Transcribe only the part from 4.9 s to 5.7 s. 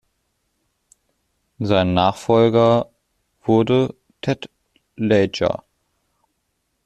Leger.